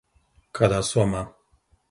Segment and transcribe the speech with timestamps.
[0.59, 1.23] Kādā somā?